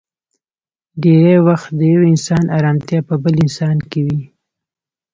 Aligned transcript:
ډېری 1.01 1.35
وخت 1.47 1.69
د 1.79 1.81
يو 1.93 2.01
انسان 2.11 2.43
ارمتيا 2.57 2.99
په 3.09 3.15
بل 3.23 3.33
انسان 3.45 3.77
کې 3.89 4.01
وي. 4.07 4.21